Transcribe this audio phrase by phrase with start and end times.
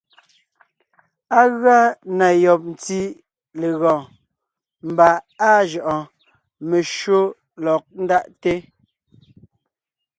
[1.39, 1.77] Á gʉa
[2.17, 2.99] na yɔb ntí
[3.59, 4.03] legɔɔn,
[4.89, 5.07] mbà
[5.47, 6.03] áa jʉʼɔɔn,
[6.69, 7.21] meshÿó
[7.65, 8.53] lɔg ńdaʼte.